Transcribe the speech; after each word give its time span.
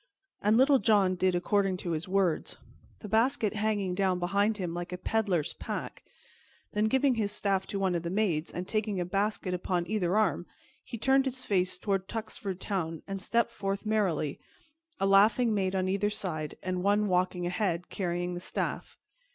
And 0.41 0.57
Little 0.57 0.79
John 0.79 1.13
did 1.13 1.35
according 1.35 1.77
to 1.77 1.91
his 1.91 2.07
words, 2.07 2.57
the 3.01 3.07
basket 3.07 3.53
hanging 3.53 3.93
down 3.93 4.17
behind 4.17 4.57
him 4.57 4.73
like 4.73 4.91
a 4.91 4.97
peddler's 4.97 5.53
pack; 5.53 6.01
then, 6.73 6.85
giving 6.85 7.13
his 7.13 7.31
staff 7.31 7.67
to 7.67 7.77
one 7.77 7.93
of 7.93 8.01
the 8.01 8.09
maids, 8.09 8.51
and 8.51 8.67
taking 8.67 8.99
a 8.99 9.05
basket 9.05 9.53
upon 9.53 9.85
either 9.85 10.17
arm, 10.17 10.47
he 10.83 10.97
turned 10.97 11.25
his 11.25 11.45
face 11.45 11.77
toward 11.77 12.07
Tuxford 12.07 12.59
Town 12.59 13.03
and 13.07 13.21
stepped 13.21 13.51
forth 13.51 13.85
merrily, 13.85 14.39
a 14.99 15.05
laughing 15.05 15.53
maid 15.53 15.75
on 15.75 15.87
either 15.87 16.09
side, 16.09 16.55
and 16.63 16.81
one 16.81 17.07
walking 17.07 17.45
ahead, 17.45 17.91
carrying 17.91 18.33
the 18.33 18.39
staff. 18.39 18.97